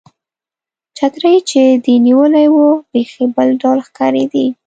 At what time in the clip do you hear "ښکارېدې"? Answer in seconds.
3.87-4.47